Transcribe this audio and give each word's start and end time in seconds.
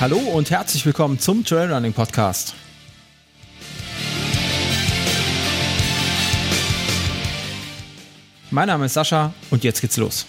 Hallo 0.00 0.16
und 0.16 0.50
herzlich 0.50 0.86
willkommen 0.86 1.18
zum 1.18 1.44
Trailrunning 1.44 1.92
Podcast. 1.92 2.54
Mein 8.50 8.68
Name 8.68 8.86
ist 8.86 8.94
Sascha 8.94 9.34
und 9.50 9.62
jetzt 9.62 9.82
geht's 9.82 9.98
los. 9.98 10.24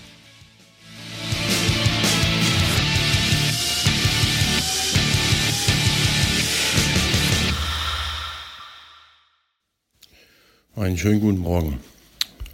Einen 10.76 10.98
schönen 10.98 11.22
guten 11.22 11.38
Morgen. 11.38 11.80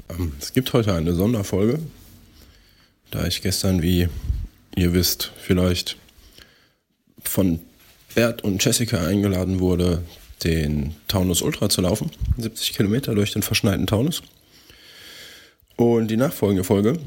Ähm, 0.10 0.34
es 0.40 0.54
gibt 0.54 0.72
heute 0.74 0.94
eine 0.94 1.16
Sonderfolge, 1.16 1.80
da 3.10 3.26
ich 3.26 3.42
gestern, 3.42 3.82
wie 3.82 4.08
ihr 4.76 4.94
wisst, 4.94 5.32
vielleicht 5.40 5.98
von 7.28 7.60
Bert 8.16 8.44
und 8.44 8.64
Jessica 8.64 9.06
eingeladen 9.06 9.60
wurde, 9.60 10.04
den 10.44 10.96
Taunus 11.08 11.42
Ultra 11.42 11.70
zu 11.70 11.82
laufen. 11.82 12.12
70 12.38 12.74
Kilometer 12.74 13.16
durch 13.16 13.34
den 13.34 13.44
verschneiten 13.44 13.88
Taunus. 13.88 14.24
Und 15.76 16.08
die 16.10 16.18
nachfolgende 16.18 16.64
Folge 16.64 17.00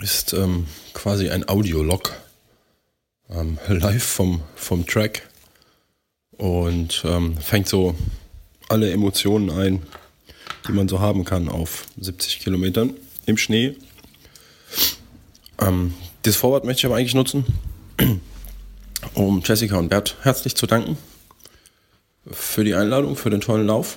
ist 0.00 0.32
ähm, 0.32 0.66
quasi 0.94 1.30
ein 1.30 1.48
Audiolog. 1.48 2.12
Ähm, 3.30 3.58
live 3.68 4.04
vom, 4.04 4.42
vom 4.54 4.86
Track. 4.86 5.28
Und 6.32 7.02
ähm, 7.04 7.36
fängt 7.36 7.68
so 7.68 7.96
alle 8.68 8.90
Emotionen 8.90 9.50
ein, 9.50 9.82
die 10.66 10.72
man 10.72 10.88
so 10.88 11.00
haben 11.00 11.24
kann 11.24 11.48
auf 11.48 11.86
70 12.00 12.40
Kilometern 12.40 12.94
im 13.26 13.36
Schnee. 13.36 13.74
Ähm, 15.60 15.94
das 16.22 16.36
Vorwort 16.36 16.64
möchte 16.64 16.80
ich 16.80 16.86
aber 16.86 16.96
eigentlich 16.96 17.14
nutzen, 17.14 17.44
um 19.18 19.42
Jessica 19.44 19.76
und 19.76 19.88
Bert 19.88 20.16
herzlich 20.22 20.54
zu 20.54 20.66
danken 20.66 20.96
für 22.30 22.62
die 22.62 22.74
Einladung, 22.74 23.16
für 23.16 23.30
den 23.30 23.40
tollen 23.40 23.66
Lauf. 23.66 23.96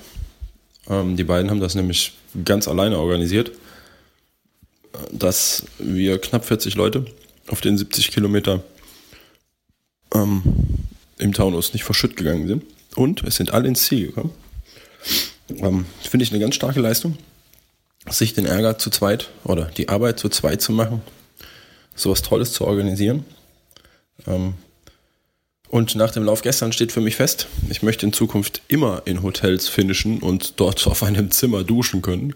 Ähm, 0.88 1.16
die 1.16 1.24
beiden 1.24 1.50
haben 1.50 1.60
das 1.60 1.76
nämlich 1.76 2.14
ganz 2.44 2.66
alleine 2.66 2.98
organisiert, 2.98 3.52
dass 5.12 5.64
wir 5.78 6.20
knapp 6.20 6.44
40 6.44 6.74
Leute 6.74 7.04
auf 7.46 7.60
den 7.60 7.78
70 7.78 8.10
Kilometer 8.10 8.64
ähm, 10.12 10.42
im 11.18 11.32
Taunus 11.32 11.72
nicht 11.72 11.84
verschütt 11.84 12.16
gegangen 12.16 12.48
sind. 12.48 12.64
Und 12.96 13.22
es 13.22 13.36
sind 13.36 13.52
alle 13.52 13.68
ins 13.68 13.84
Ziel 13.84 14.08
gekommen. 14.08 14.32
Ähm, 15.50 15.86
Finde 16.02 16.24
ich 16.24 16.32
eine 16.32 16.40
ganz 16.40 16.56
starke 16.56 16.80
Leistung, 16.80 17.16
sich 18.08 18.34
den 18.34 18.46
Ärger 18.46 18.76
zu 18.76 18.90
zweit 18.90 19.30
oder 19.44 19.66
die 19.66 19.88
Arbeit 19.88 20.18
zu 20.18 20.28
zweit 20.28 20.60
zu 20.60 20.72
machen, 20.72 21.00
sowas 21.94 22.22
Tolles 22.22 22.52
zu 22.52 22.66
organisieren. 22.66 23.24
Ähm, 24.26 24.54
und 25.72 25.94
nach 25.94 26.10
dem 26.10 26.24
Lauf 26.24 26.42
gestern 26.42 26.70
steht 26.70 26.92
für 26.92 27.00
mich 27.00 27.16
fest, 27.16 27.48
ich 27.70 27.82
möchte 27.82 28.04
in 28.04 28.12
Zukunft 28.12 28.60
immer 28.68 29.00
in 29.06 29.22
Hotels 29.22 29.68
finishen 29.68 30.18
und 30.18 30.60
dort 30.60 30.86
auf 30.86 31.02
einem 31.02 31.30
Zimmer 31.30 31.64
duschen 31.64 32.02
können. 32.02 32.34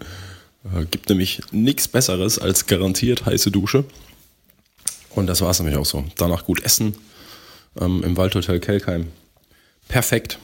Äh, 0.65 0.87
gibt 0.87 1.11
nämlich 1.11 1.43
nichts 1.53 1.87
Besseres 1.87 2.39
als 2.39 2.67
garantiert 2.67 3.27
heiße 3.27 3.51
Dusche. 3.51 3.85
Und 5.11 5.27
das 5.27 5.43
war 5.43 5.51
es 5.51 5.59
nämlich 5.59 5.77
auch 5.77 5.85
so. 5.85 6.07
Danach 6.17 6.47
gut 6.47 6.65
essen 6.65 6.97
ähm, 7.79 8.03
im 8.03 8.17
Waldhotel 8.17 8.59
Kelkheim. 8.59 9.09
Perfekt, 9.87 10.39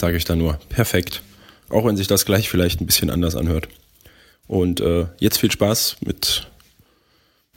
sage 0.00 0.16
ich 0.16 0.24
da 0.24 0.34
nur. 0.34 0.58
Perfekt. 0.70 1.20
Auch 1.68 1.84
wenn 1.84 1.98
sich 1.98 2.06
das 2.06 2.24
gleich 2.24 2.48
vielleicht 2.48 2.80
ein 2.80 2.86
bisschen 2.86 3.10
anders 3.10 3.36
anhört. 3.36 3.68
Und 4.46 4.80
äh, 4.80 5.04
jetzt 5.18 5.36
viel 5.36 5.52
Spaß 5.52 5.96
mit 6.00 6.46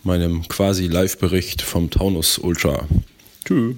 meinem 0.03 0.45
quasi 0.49 0.87
Live-Bericht 0.87 1.61
vom 1.61 1.89
Taunus 1.89 2.39
Ultra. 2.39 2.89
Tschüss. 3.45 3.77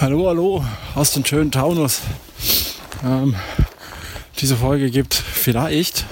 Hallo, 0.00 0.28
hallo 0.28 0.64
aus 0.94 1.10
dem 1.10 1.24
schönen 1.24 1.50
Taunus. 1.50 2.02
Ähm, 3.04 3.34
diese 4.38 4.56
Folge 4.56 4.92
gibt 4.92 5.12
vielleicht, 5.12 6.04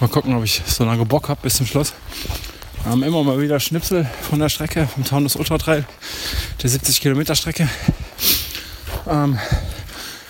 mal 0.00 0.06
gucken, 0.06 0.36
ob 0.36 0.44
ich 0.44 0.62
so 0.66 0.84
lange 0.84 1.04
Bock 1.04 1.28
habe 1.28 1.40
bis 1.42 1.56
zum 1.56 1.66
Schluss, 1.66 1.94
ähm, 2.86 3.02
immer 3.02 3.24
mal 3.24 3.40
wieder 3.40 3.58
Schnipsel 3.58 4.08
von 4.30 4.38
der 4.38 4.48
Strecke, 4.48 4.86
vom 4.86 5.04
Taunus 5.04 5.34
Ultra 5.34 5.58
Trail, 5.58 5.84
der 6.62 6.70
70 6.70 7.00
Kilometer 7.00 7.34
Strecke. 7.34 7.68
Ähm, 9.08 9.36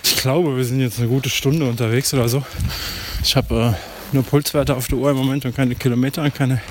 ich 0.03 0.16
glaube, 0.16 0.56
wir 0.56 0.65
sind 0.65 0.81
jetzt 0.81 0.99
eine 0.99 1.09
gute 1.09 1.28
Stunde 1.28 1.69
unterwegs 1.69 2.15
oder 2.15 2.31
so. 2.31 2.43
Ich 3.22 3.37
habe 3.37 3.77
äh, 3.77 4.15
nur 4.15 4.22
Pulswerte 4.22 4.75
auf 4.75 4.89
der 4.89 4.97
Uhr 4.97 5.10
im 5.10 5.19
Moment 5.19 5.44
und 5.44 5.54
keine 5.54 5.75
Kilometer 5.75 6.22
und 6.22 6.34
keine, 6.34 6.62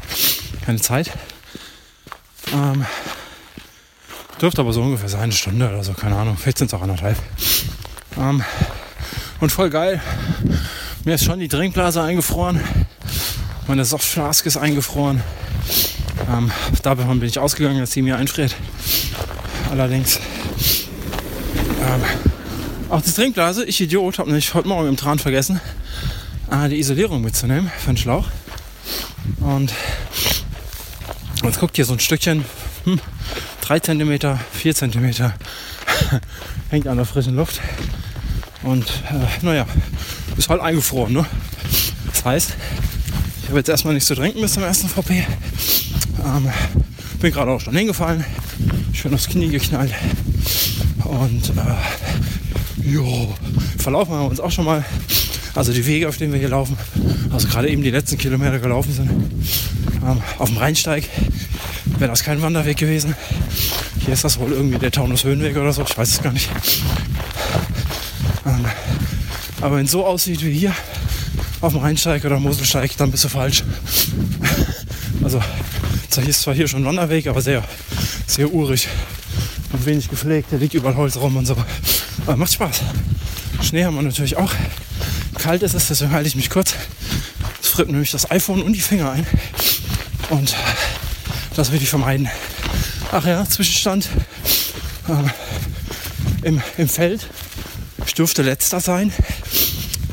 keine 0.65 0.81
Zeit. 0.81 1.11
Dürfte 4.41 4.61
aber 4.61 4.73
so 4.73 4.81
ungefähr 4.81 5.07
sein, 5.07 5.21
eine 5.21 5.31
Stunde 5.33 5.69
oder 5.69 5.83
so, 5.83 5.93
keine 5.93 6.15
Ahnung. 6.15 6.35
Vielleicht 6.35 6.57
sind 6.57 6.67
es 6.67 6.73
auch 6.73 6.81
anderthalb. 6.81 7.15
Ähm, 8.17 8.43
und 9.39 9.51
voll 9.51 9.69
geil. 9.69 10.01
Mir 11.05 11.13
ist 11.15 11.25
schon 11.25 11.39
die 11.39 11.47
Trinkblase 11.47 12.01
eingefroren. 12.01 12.59
Meine 13.67 13.85
Softflask 13.85 14.43
ist 14.47 14.57
eingefroren. 14.57 15.21
Ähm, 16.27 16.51
davon 16.81 17.19
bin 17.19 17.29
ich 17.29 17.37
ausgegangen, 17.37 17.79
dass 17.79 17.91
sie 17.91 18.01
mir 18.01 18.17
einfriert. 18.17 18.55
Allerdings 19.69 20.19
ähm, 21.79 22.01
auch 22.89 23.01
die 23.01 23.11
Trinkblase, 23.11 23.63
ich 23.65 23.79
Idiot, 23.79 24.17
habe 24.17 24.29
nämlich 24.29 24.55
heute 24.55 24.67
Morgen 24.67 24.89
im 24.89 24.97
Tran 24.97 25.19
vergessen, 25.19 25.61
äh, 26.49 26.67
die 26.67 26.79
Isolierung 26.79 27.21
mitzunehmen 27.21 27.71
für 27.77 27.91
den 27.91 27.97
Schlauch. 27.97 28.27
Und 29.39 29.71
jetzt 31.43 31.59
guckt 31.59 31.75
hier 31.75 31.85
so 31.85 31.93
ein 31.93 31.99
Stückchen, 31.99 32.43
hm, 32.85 32.99
3 33.71 33.79
cm, 33.79 34.37
4 34.51 34.75
cm, 34.75 35.31
hängt 36.71 36.87
an 36.87 36.97
der 36.97 37.05
frischen 37.05 37.37
Luft. 37.37 37.61
Und 38.63 38.85
äh, 39.09 39.45
naja, 39.45 39.65
ist 40.35 40.49
halt 40.49 40.59
eingefroren. 40.59 41.13
Ne? 41.13 41.25
Das 42.07 42.25
heißt, 42.25 42.55
ich 43.41 43.47
habe 43.47 43.59
jetzt 43.59 43.69
erstmal 43.69 43.93
nichts 43.93 44.07
zu 44.07 44.15
trinken 44.15 44.41
bis 44.41 44.55
zum 44.55 44.63
ersten 44.63 44.89
VP. 44.89 45.25
Ähm, 46.19 46.51
bin 47.21 47.31
gerade 47.31 47.49
auch 47.49 47.61
schon 47.61 47.73
hingefallen, 47.73 48.25
schön 48.91 49.13
aufs 49.13 49.29
Knie 49.29 49.47
geknallt. 49.47 49.93
Und 51.05 51.51
äh, 51.51 52.91
jo, 52.91 53.33
verlaufen 53.77 54.15
wir 54.15 54.25
uns 54.25 54.41
auch 54.41 54.51
schon 54.51 54.65
mal. 54.65 54.83
Also 55.55 55.71
die 55.71 55.85
Wege, 55.85 56.09
auf 56.09 56.17
denen 56.17 56.33
wir 56.33 56.39
hier 56.41 56.49
laufen, 56.49 56.77
also 57.31 57.47
gerade 57.47 57.69
eben 57.69 57.83
die 57.83 57.91
letzten 57.91 58.17
Kilometer 58.17 58.59
gelaufen 58.59 58.91
sind, 58.91 59.09
ähm, 59.09 60.21
auf 60.39 60.49
dem 60.49 60.57
Rheinsteig, 60.57 61.09
wäre 62.01 62.09
das 62.09 62.23
kein 62.23 62.41
Wanderweg 62.41 62.77
gewesen. 62.77 63.15
Hier 63.99 64.13
ist 64.13 64.23
das 64.23 64.39
wohl 64.39 64.51
irgendwie 64.51 64.79
der 64.79 64.91
Taunus 64.91 65.23
Höhenweg 65.23 65.55
oder 65.55 65.71
so, 65.71 65.83
ich 65.83 65.95
weiß 65.95 66.09
es 66.09 66.21
gar 66.23 66.33
nicht. 66.33 66.49
Ähm, 68.43 68.65
aber 69.61 69.77
wenn 69.77 69.85
es 69.85 69.91
so 69.91 70.03
aussieht 70.03 70.43
wie 70.43 70.51
hier 70.51 70.73
auf 71.61 71.73
dem 71.73 71.81
Rheinsteig 71.81 72.25
oder 72.25 72.39
Moselsteig, 72.39 72.97
dann 72.97 73.11
bist 73.11 73.23
du 73.23 73.29
falsch. 73.29 73.63
also 75.23 75.41
ist 76.27 76.41
zwar 76.41 76.55
hier 76.55 76.67
schon 76.67 76.81
ein 76.81 76.85
Wanderweg, 76.85 77.27
aber 77.27 77.41
sehr, 77.41 77.63
sehr 78.25 78.51
urig 78.51 78.87
und 79.71 79.85
wenig 79.85 80.09
gepflegt. 80.09 80.51
Der 80.51 80.57
liegt 80.57 80.73
überall 80.73 80.95
Holz 80.95 81.17
rum 81.17 81.37
und 81.37 81.45
so. 81.45 81.55
Aber 82.25 82.35
macht 82.35 82.53
Spaß. 82.53 82.81
Schnee 83.61 83.85
haben 83.85 83.95
wir 83.95 84.01
natürlich 84.01 84.37
auch. 84.37 84.51
Kalt 85.37 85.61
ist 85.61 85.75
es, 85.75 85.87
deswegen 85.87 86.11
halte 86.11 86.27
ich 86.27 86.35
mich 86.35 86.49
kurz. 86.49 86.73
Es 87.61 87.69
friert 87.69 87.89
nämlich 87.89 88.09
das 88.09 88.29
iPhone 88.31 88.63
und 88.63 88.73
die 88.73 88.81
Finger 88.81 89.11
ein. 89.11 89.27
Und 90.29 90.55
das 91.55 91.71
will 91.71 91.81
ich 91.81 91.89
vermeiden. 91.89 92.29
Ach 93.11 93.25
ja, 93.25 93.45
Zwischenstand 93.45 94.09
ähm, 95.09 95.29
im, 96.43 96.61
im 96.77 96.89
Feld. 96.89 97.27
Ich 98.05 98.13
dürfte 98.13 98.41
letzter 98.41 98.79
sein. 98.79 99.11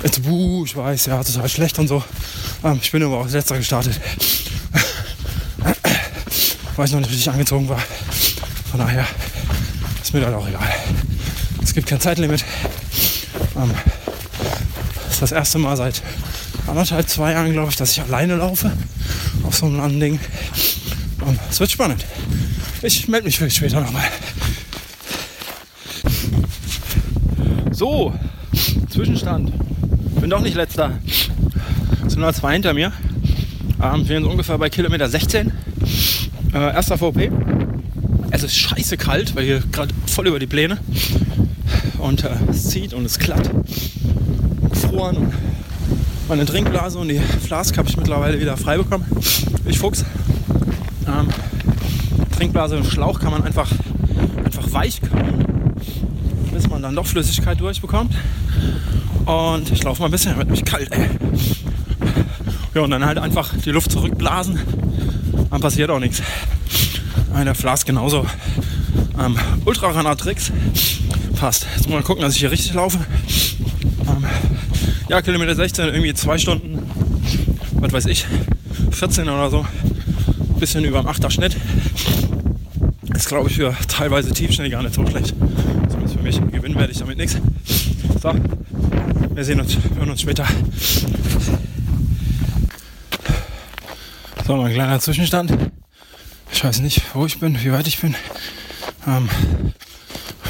Jetzt, 0.02 0.22
buh, 0.22 0.64
ich 0.64 0.76
weiß, 0.76 1.06
ja, 1.06 1.22
total 1.22 1.48
schlecht 1.48 1.78
und 1.78 1.88
so. 1.88 2.02
Ähm, 2.64 2.78
ich 2.82 2.90
bin 2.90 3.02
aber 3.02 3.18
auch 3.18 3.28
letzter 3.28 3.56
gestartet. 3.56 4.00
Weil 6.76 6.86
ich 6.86 6.92
noch 6.92 7.00
nicht 7.00 7.10
richtig 7.10 7.30
angezogen 7.30 7.68
war. 7.68 7.82
Von 8.70 8.80
daher 8.80 9.06
ist 10.02 10.14
mir 10.14 10.20
dann 10.20 10.34
auch 10.34 10.46
egal. 10.46 10.72
Es 11.62 11.74
gibt 11.74 11.88
kein 11.88 12.00
Zeitlimit. 12.00 12.44
Ähm, 13.56 13.74
das 15.04 15.14
ist 15.14 15.22
das 15.22 15.32
erste 15.32 15.58
Mal 15.58 15.76
seit 15.76 16.02
anderthalb, 16.66 17.08
zwei 17.08 17.32
Jahren, 17.32 17.52
glaube 17.52 17.70
ich, 17.70 17.76
dass 17.76 17.92
ich 17.92 18.00
alleine 18.02 18.36
laufe 18.36 18.70
auf 19.42 19.56
so 19.56 19.66
einem 19.66 19.78
langen 19.78 20.00
Ding. 20.00 20.20
Und 21.28 21.38
es 21.50 21.60
wird 21.60 21.70
spannend. 21.70 22.06
Ich 22.80 23.06
melde 23.06 23.26
mich 23.26 23.36
vielleicht 23.36 23.56
später 23.56 23.82
nochmal. 23.82 24.04
So, 27.70 28.14
Zwischenstand. 28.88 29.52
Bin 30.22 30.30
doch 30.30 30.40
nicht 30.40 30.56
letzter. 30.56 30.98
Es 32.06 32.14
sind 32.14 32.20
nur 32.20 32.32
zwei 32.32 32.54
hinter 32.54 32.72
mir. 32.72 32.92
Ähm, 33.82 34.08
wir 34.08 34.16
sind 34.16 34.24
ungefähr 34.24 34.56
bei 34.56 34.70
Kilometer 34.70 35.06
16. 35.06 35.52
Äh, 36.54 36.58
erster 36.58 36.96
VP. 36.96 37.30
Es 38.30 38.42
ist 38.42 38.56
scheiße 38.56 38.96
kalt, 38.96 39.36
weil 39.36 39.44
hier 39.44 39.62
gerade 39.70 39.94
voll 40.06 40.28
über 40.28 40.38
die 40.38 40.46
Pläne. 40.46 40.78
Und 41.98 42.24
äh, 42.24 42.30
es 42.48 42.70
zieht 42.70 42.94
und 42.94 43.04
es 43.04 43.18
glatt. 43.18 43.50
Gefroren. 44.70 45.34
Meine 46.26 46.46
Trinkblase 46.46 46.98
und 46.98 47.08
die 47.08 47.20
Flask 47.20 47.76
habe 47.76 47.86
ich 47.86 47.98
mittlerweile 47.98 48.40
wieder 48.40 48.56
frei 48.56 48.78
bekommen. 48.78 49.04
Ich 49.66 49.78
Fuchs. 49.78 50.06
Ähm, 51.08 51.28
Trinkblase 52.36 52.76
und 52.76 52.86
Schlauch 52.86 53.18
kann 53.18 53.32
man 53.32 53.42
einfach, 53.42 53.70
einfach 54.44 54.72
weich 54.72 55.00
kauen, 55.00 55.74
bis 56.52 56.68
man 56.68 56.82
dann 56.82 56.94
doch 56.94 57.06
Flüssigkeit 57.06 57.58
durchbekommt. 57.60 58.14
Und 59.26 59.70
ich 59.70 59.82
laufe 59.82 60.00
mal 60.02 60.08
ein 60.08 60.12
bisschen, 60.12 60.36
wird 60.36 60.50
mich 60.50 60.64
kalt, 60.64 60.92
ey. 60.92 61.08
Ja, 62.74 62.82
und 62.82 62.90
dann 62.90 63.04
halt 63.04 63.18
einfach 63.18 63.54
die 63.64 63.70
Luft 63.70 63.90
zurückblasen. 63.90 64.58
Dann 65.50 65.60
passiert 65.60 65.90
auch 65.90 65.98
nichts. 65.98 66.22
Der 67.44 67.54
Flask 67.54 67.86
genauso. 67.86 68.26
Ähm, 69.18 69.36
Ultrarunner-Tricks. 69.64 70.52
Passt. 71.36 71.66
Jetzt 71.76 71.88
mal 71.88 72.02
gucken, 72.02 72.22
dass 72.22 72.34
ich 72.34 72.40
hier 72.40 72.50
richtig 72.50 72.74
laufe. 72.74 72.98
Ähm, 74.08 74.24
ja, 75.08 75.22
Kilometer 75.22 75.54
16, 75.54 75.86
irgendwie 75.86 76.14
zwei 76.14 76.36
Stunden, 76.38 76.78
was 77.72 77.92
weiß 77.92 78.06
ich, 78.06 78.26
14 78.90 79.28
oder 79.28 79.50
so. 79.50 79.66
Bisschen 80.58 80.84
über 80.84 81.02
dem 81.02 81.08
8er 81.08 81.30
Schnitt. 81.30 81.56
Ist, 83.14 83.28
glaube 83.28 83.48
ich, 83.48 83.56
für 83.56 83.76
teilweise 83.86 84.32
Tiefschnell 84.32 84.70
gar 84.70 84.82
nicht 84.82 84.94
so 84.94 85.06
schlecht. 85.06 85.34
Zumindest 85.88 86.16
für 86.16 86.22
mich. 86.22 86.40
Gewinnen 86.50 86.74
werde 86.74 86.92
ich 86.92 86.98
damit 86.98 87.16
nichts. 87.16 87.36
So, 88.20 88.34
wir 89.34 89.44
sehen 89.44 89.60
uns, 89.60 89.76
hören 89.96 90.10
uns 90.10 90.20
später. 90.20 90.44
So, 94.44 94.56
mal 94.56 94.66
ein 94.66 94.74
kleiner 94.74 94.98
Zwischenstand. 94.98 95.56
Ich 96.50 96.64
weiß 96.64 96.80
nicht, 96.80 97.02
wo 97.14 97.24
ich 97.24 97.38
bin, 97.38 97.62
wie 97.62 97.70
weit 97.70 97.86
ich 97.86 98.00
bin. 98.00 98.16
Ähm, 99.06 99.28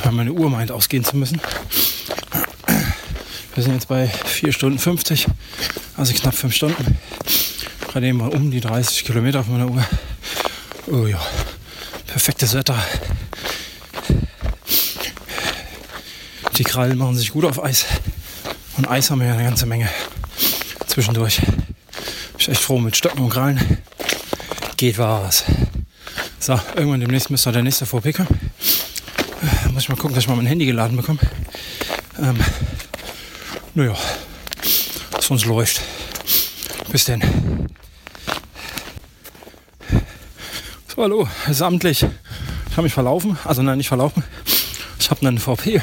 weil 0.02 0.12
meine 0.12 0.32
Uhr 0.32 0.48
meint, 0.48 0.70
ausgehen 0.72 1.04
zu 1.04 1.18
müssen. 1.18 1.38
Wir 3.54 3.62
sind 3.62 3.74
jetzt 3.74 3.88
bei 3.88 4.08
4 4.08 4.52
Stunden 4.52 4.78
50, 4.78 5.26
also 5.96 6.14
knapp 6.14 6.34
5 6.34 6.54
Stunden. 6.54 6.96
Eben 8.02 8.18
mal 8.18 8.28
um 8.28 8.50
die 8.50 8.60
30 8.60 9.04
Kilometer 9.04 9.40
auf 9.40 9.48
meiner 9.48 9.68
Uhr. 9.68 9.84
Oh 10.86 11.06
ja, 11.06 11.20
perfektes 12.06 12.54
Wetter. 12.54 12.76
Die 16.56 16.64
Krallen 16.64 16.96
machen 16.96 17.16
sich 17.16 17.32
gut 17.32 17.44
auf 17.44 17.62
Eis. 17.62 17.86
Und 18.76 18.88
Eis 18.88 19.10
haben 19.10 19.20
wir 19.20 19.26
ja 19.26 19.34
eine 19.34 19.42
ganze 19.42 19.66
Menge 19.66 19.88
zwischendurch. 20.86 21.40
Bin 21.40 22.38
ich 22.38 22.48
echt 22.48 22.62
froh 22.62 22.78
mit 22.78 22.96
Stöcken 22.96 23.20
und 23.24 23.30
Krallen. 23.30 23.78
Geht 24.76 24.98
was. 24.98 25.44
So, 26.38 26.58
irgendwann 26.76 27.00
demnächst 27.00 27.30
müsste 27.30 27.50
der 27.50 27.62
nächste 27.62 27.84
VP 27.84 28.12
kommen. 28.12 28.28
Äh, 29.42 29.68
muss 29.70 29.82
ich 29.82 29.88
mal 29.88 29.96
gucken, 29.96 30.14
dass 30.14 30.24
ich 30.24 30.28
mal 30.28 30.36
mein 30.36 30.46
Handy 30.46 30.66
geladen 30.66 30.96
bekomme. 30.96 31.18
Ähm, 32.18 32.38
naja, 33.74 33.96
sonst 35.20 35.46
läuft. 35.46 35.80
Bis 36.90 37.04
denn. 37.04 37.22
Hallo, 41.00 41.28
es 41.44 41.50
ist 41.50 41.62
amtlich. 41.62 42.02
Ich 42.02 42.72
habe 42.72 42.82
mich 42.82 42.92
verlaufen. 42.92 43.38
Also 43.44 43.62
nein, 43.62 43.78
nicht 43.78 43.86
verlaufen. 43.86 44.24
Ich 44.98 45.08
habe 45.10 45.24
einen 45.28 45.38
VP 45.38 45.80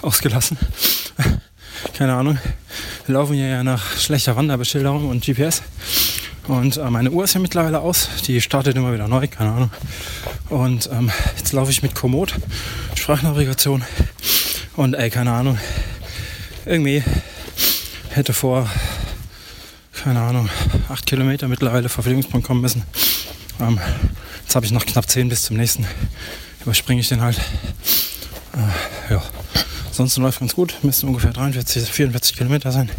ausgelassen. 0.00 0.56
Keine 1.92 2.14
Ahnung. 2.14 2.38
Wir 3.04 3.16
laufen 3.16 3.34
hier 3.34 3.48
ja 3.48 3.62
nach 3.62 3.98
schlechter 3.98 4.34
Wanderbeschilderung 4.34 5.10
und 5.10 5.22
GPS. 5.22 5.60
Und 6.48 6.78
äh, 6.78 6.88
meine 6.88 7.10
Uhr 7.10 7.24
ist 7.24 7.34
ja 7.34 7.40
mittlerweile 7.40 7.80
aus. 7.80 8.08
Die 8.26 8.40
startet 8.40 8.78
immer 8.78 8.94
wieder 8.94 9.08
neu, 9.08 9.28
keine 9.28 9.52
Ahnung. 9.52 9.70
Und 10.48 10.88
ähm, 10.90 11.12
jetzt 11.36 11.52
laufe 11.52 11.70
ich 11.70 11.82
mit 11.82 11.94
Komoot, 11.94 12.36
Sprachnavigation. 12.94 13.84
Und 14.74 14.94
ey, 14.94 15.10
keine 15.10 15.32
Ahnung. 15.32 15.58
Irgendwie 16.64 17.04
hätte 18.08 18.32
vor, 18.32 18.70
keine 20.02 20.22
Ahnung, 20.22 20.48
acht 20.88 21.04
Kilometer 21.04 21.46
mittlerweile 21.46 21.90
Verpflegungspunkt 21.90 22.46
kommen 22.46 22.62
müssen. 22.62 22.84
Ähm, 23.60 23.78
jetzt 24.42 24.56
habe 24.56 24.64
ich 24.64 24.72
noch 24.72 24.86
knapp 24.86 25.08
zehn 25.08 25.28
bis 25.28 25.42
zum 25.42 25.56
nächsten. 25.56 25.86
Überspringe 26.62 27.00
ich 27.00 27.08
den 27.08 27.20
halt. 27.20 27.38
Äh, 28.54 29.12
ja. 29.12 29.22
Ansonsten 29.88 30.22
läuft 30.22 30.40
ganz 30.40 30.54
gut. 30.54 30.74
Müssen 30.82 31.08
ungefähr 31.08 31.32
43, 31.32 31.90
44 31.90 32.36
Kilometer 32.36 32.72
sein. 32.72 32.90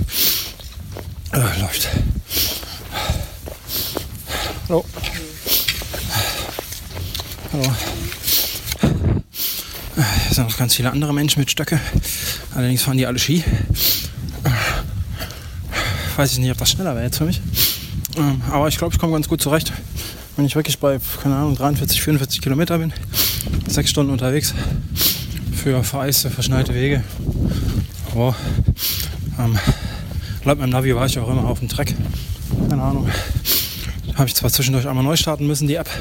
Äh, 1.34 1.60
läuft. 1.60 1.90
Hallo. 4.70 4.86
Hallo. 7.54 7.76
Hier 9.96 10.36
sind 10.36 10.48
noch 10.48 10.58
ganz 10.58 10.76
viele 10.76 10.92
andere 10.92 11.14
Menschen 11.14 11.40
mit 11.40 11.50
Stöcke. 11.50 11.80
Allerdings 12.54 12.84
fahren 12.84 12.98
die 12.98 13.06
alle 13.06 13.20
Ski. 13.20 13.44
Weiß 16.16 16.34
ich 16.34 16.40
nicht, 16.40 16.52
ob 16.52 16.58
das 16.58 16.70
schneller 16.72 16.94
wäre 16.94 17.06
jetzt 17.06 17.18
für 17.18 17.26
mich. 17.26 17.42
Ähm, 18.18 18.42
aber 18.50 18.68
ich 18.68 18.78
glaube, 18.78 18.94
ich 18.94 19.00
komme 19.00 19.14
ganz 19.14 19.28
gut 19.28 19.42
zurecht. 19.42 19.74
Wenn 20.42 20.48
ich 20.48 20.56
wirklich 20.56 20.80
bei, 20.80 21.00
keine 21.22 21.36
Ahnung, 21.36 21.56
43, 21.56 22.02
44 22.02 22.42
Kilometer 22.42 22.80
bin, 22.80 22.92
sechs 23.68 23.92
Stunden 23.92 24.12
unterwegs 24.12 24.56
für 25.54 25.84
vereiste, 25.84 26.32
verschneite 26.32 26.74
Wege. 26.74 27.04
Aber 28.12 28.36
ähm, 29.38 29.60
laut 30.44 30.58
meinem 30.58 30.72
Navi 30.72 30.96
war 30.96 31.06
ich 31.06 31.20
auch 31.20 31.30
immer 31.30 31.46
auf 31.46 31.60
dem 31.60 31.70
Track. 31.70 31.94
Keine 32.68 32.82
Ahnung. 32.82 33.08
Habe 34.16 34.30
ich 34.30 34.34
zwar 34.34 34.50
zwischendurch 34.50 34.88
einmal 34.88 35.04
neu 35.04 35.16
starten 35.16 35.46
müssen, 35.46 35.68
die 35.68 35.76
App, 35.76 35.92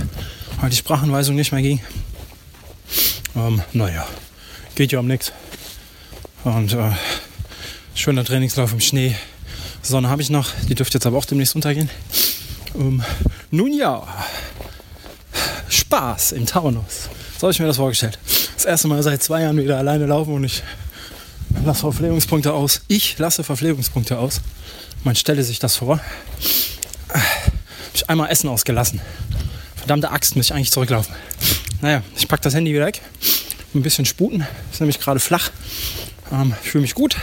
weil 0.59 0.71
die 0.71 0.77
Sprachenweisung 0.77 1.37
nicht 1.37 1.53
mehr 1.53 1.61
ging. 1.61 1.83
Ähm, 3.37 3.61
naja, 3.75 4.07
geht 4.75 4.91
ja 4.91 5.01
um 5.01 5.07
nichts. 5.07 5.35
Und 6.45 6.73
äh, 6.73 6.93
schöner 7.95 8.25
Trainingslauf 8.25 8.73
im 8.73 8.81
Schnee. 8.81 9.15
Sonne 9.83 10.09
habe 10.09 10.23
ich 10.23 10.31
noch, 10.31 10.49
die 10.67 10.75
dürfte 10.75 10.97
jetzt 10.97 11.05
aber 11.05 11.19
auch 11.19 11.27
demnächst 11.27 11.55
untergehen. 11.55 11.91
Ähm, 12.75 13.03
nun 13.51 13.73
ja, 13.73 14.07
Spaß 15.69 16.33
im 16.33 16.47
Taunus. 16.47 17.09
So 17.37 17.43
habe 17.43 17.53
ich 17.53 17.61
mir 17.61 17.67
das 17.67 17.77
vorgestellt. 17.77 18.19
Das 18.55 18.65
erste 18.65 18.89
Mal 18.89 19.03
seit 19.03 19.23
zwei 19.23 19.43
Jahren 19.43 19.57
wieder 19.57 19.79
alleine 19.79 20.07
laufen 20.07 20.35
und 20.35 20.45
ich 20.45 20.63
lasse 21.65 21.81
Verpflegungspunkte 21.81 22.53
aus. 22.53 22.83
Ich 22.89 23.19
lasse 23.19 23.43
Verpflegungspunkte 23.45 24.19
aus. 24.19 24.41
Man 25.05 25.17
stelle 25.17 25.43
sich 25.43 25.59
das 25.59 25.77
vor. 25.77 25.99
Habe 27.09 27.23
ich 27.95 28.09
einmal 28.11 28.31
Essen 28.31 28.49
ausgelassen. 28.49 29.01
Verdammte 29.77 30.11
Axt, 30.11 30.37
muss 30.37 30.47
ich 30.47 30.55
eigentlich 30.55 30.71
zurücklaufen. 30.71 31.15
Naja, 31.81 32.03
ich 32.17 32.29
packe 32.29 32.43
das 32.43 32.55
Handy 32.55 32.73
wieder 32.73 32.87
weg. 32.87 33.01
Ein 33.75 33.83
bisschen 33.83 34.05
sputen. 34.05 34.47
Ist 34.71 34.81
nämlich 34.81 35.01
gerade 35.01 35.21
flach. 35.21 35.51
Ähm, 36.31 36.55
ich 36.63 36.71
fühle 36.71 36.83
mich 36.83 36.95
gut. 36.95 37.17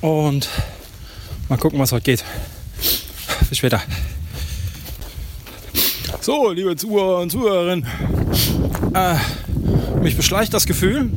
Und 0.00 0.48
mal 1.48 1.58
gucken, 1.58 1.78
was 1.78 1.92
heute 1.92 2.04
geht. 2.04 2.24
Bis 3.48 3.58
später. 3.58 3.80
So, 6.22 6.52
liebe 6.52 6.76
Zuhörer 6.76 7.18
und 7.18 7.30
Zuhörerinnen. 7.30 7.84
Äh, 8.94 9.16
mich 10.00 10.16
beschleicht 10.16 10.54
das 10.54 10.66
Gefühl, 10.66 11.10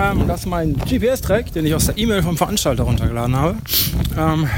ähm, 0.00 0.28
dass 0.28 0.46
mein 0.46 0.76
GPS-Track, 0.76 1.52
den 1.52 1.66
ich 1.66 1.74
aus 1.74 1.86
der 1.86 1.98
E-Mail 1.98 2.22
vom 2.22 2.36
Veranstalter 2.36 2.84
runtergeladen 2.84 3.34
habe, 3.34 3.58
ähm, 4.16 4.48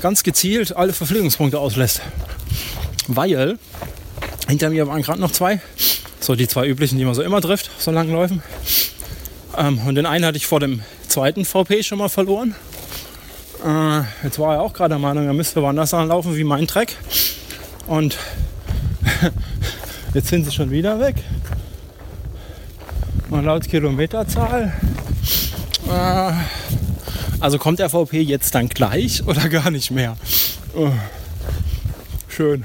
ganz 0.00 0.22
gezielt 0.22 0.76
alle 0.76 0.92
Verpflegungspunkte 0.92 1.58
auslässt. 1.58 2.02
Weil 3.08 3.58
hinter 4.46 4.70
mir 4.70 4.86
waren 4.86 5.02
gerade 5.02 5.20
noch 5.20 5.32
zwei, 5.32 5.60
so 6.20 6.36
die 6.36 6.46
zwei 6.46 6.68
üblichen, 6.68 6.98
die 6.98 7.04
man 7.04 7.14
so 7.14 7.22
immer 7.22 7.40
trifft, 7.40 7.68
so 7.78 7.90
langen 7.90 8.12
Läufen. 8.12 8.44
Ähm, 9.58 9.80
und 9.84 9.96
den 9.96 10.06
einen 10.06 10.24
hatte 10.24 10.36
ich 10.36 10.46
vor 10.46 10.60
dem 10.60 10.82
zweiten 11.08 11.44
VP 11.44 11.82
schon 11.82 11.98
mal 11.98 12.08
verloren. 12.08 12.54
Äh, 13.66 14.02
jetzt 14.22 14.38
war 14.38 14.54
er 14.54 14.60
auch 14.60 14.72
gerade 14.72 14.90
der 14.90 15.00
Meinung, 15.00 15.26
er 15.26 15.34
müsste 15.34 15.60
woanders 15.60 15.90
laufen 15.90 16.36
wie 16.36 16.44
mein 16.44 16.68
Track. 16.68 16.94
Und 17.86 18.18
jetzt 20.14 20.28
sind 20.28 20.44
sie 20.44 20.52
schon 20.52 20.70
wieder 20.70 21.00
weg. 21.00 21.16
Und 23.30 23.44
laut 23.44 23.68
Kilometerzahl. 23.68 24.72
Äh, 25.88 26.32
also 27.40 27.58
kommt 27.58 27.78
der 27.78 27.90
VP 27.90 28.20
jetzt 28.20 28.54
dann 28.54 28.68
gleich 28.68 29.26
oder 29.26 29.48
gar 29.48 29.70
nicht 29.70 29.90
mehr? 29.90 30.16
Oh, 30.74 30.92
schön. 32.28 32.64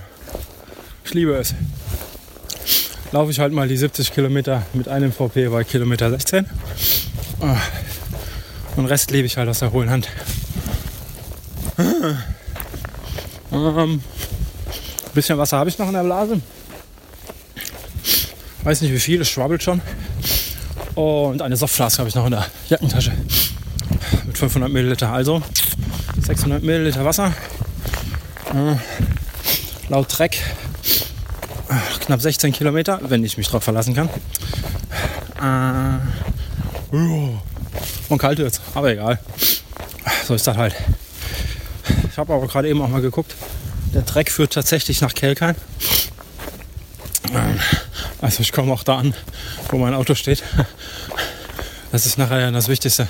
Ich 1.04 1.14
liebe 1.14 1.34
es. 1.34 1.56
Laufe 3.12 3.32
ich 3.32 3.40
halt 3.40 3.54
mal 3.54 3.68
die 3.68 3.78
70 3.78 4.14
Kilometer 4.14 4.64
mit 4.74 4.88
einem 4.88 5.14
VP 5.14 5.48
bei 5.48 5.64
Kilometer 5.64 6.10
16. 6.10 6.46
Oh, 7.40 7.48
und 8.76 8.86
Rest 8.86 9.12
lebe 9.12 9.26
ich 9.26 9.38
halt 9.38 9.48
aus 9.50 9.60
der 9.60 9.72
hohlen 9.72 9.90
Hand. 9.90 10.10
Ähm, 13.52 14.02
bisschen 15.18 15.38
Wasser 15.38 15.58
habe 15.58 15.70
ich 15.70 15.78
noch 15.80 15.88
in 15.88 15.94
der 15.94 16.04
Blase. 16.04 16.40
Weiß 18.64 18.82
nicht 18.82 18.94
wie 18.94 19.00
viel, 19.00 19.22
es 19.22 19.30
schwabbelt 19.30 19.64
schon. 19.64 19.82
Und 20.94 21.42
eine 21.42 21.58
Softflaske 21.58 22.00
habe 22.00 22.10
ich 22.10 22.16
noch 22.16 22.26
in 22.26 22.32
der 22.32 22.46
Jackentasche. 22.70 23.14
Mit 24.26 24.38
500 24.38 24.72
Milliliter. 24.72 25.12
Also 25.12 25.42
600 26.22 26.62
Milliliter 26.62 27.04
Wasser. 27.04 27.34
Äh, 28.54 28.76
laut 29.90 30.10
Treck 30.10 30.40
äh, 31.70 32.06
knapp 32.06 32.22
16 32.22 32.54
Kilometer, 32.54 33.00
wenn 33.02 33.24
ich 33.24 33.38
mich 33.38 33.48
drauf 33.48 33.64
verlassen 33.64 33.96
kann. 33.96 34.10
Äh, 35.42 36.96
und 38.10 38.18
kalt 38.20 38.38
jetzt, 38.38 38.62
aber 38.76 38.92
egal. 38.92 39.20
So 40.26 40.36
ist 40.36 40.46
das 40.46 40.58
halt. 40.58 40.76
Ich 42.12 42.18
habe 42.18 42.34
aber 42.34 42.48
gerade 42.48 42.70
eben 42.70 42.82
auch 42.82 42.90
mal 42.90 43.02
geguckt. 43.02 43.36
Der 43.98 44.04
Dreck 44.04 44.32
führt 44.32 44.54
tatsächlich 44.54 45.02
nach 45.02 45.16
Kelkheim. 45.16 45.56
Ähm, 47.34 47.60
also 48.22 48.42
ich 48.42 48.52
komme 48.52 48.72
auch 48.72 48.84
da 48.84 49.00
an, 49.00 49.16
wo 49.72 49.80
mein 49.80 49.96
Auto 49.96 50.14
steht. 50.14 50.44
Das 51.92 52.06
ist 52.06 52.20
nachher 52.20 52.52
das 52.52 52.68
Wichtigste. 52.68 53.08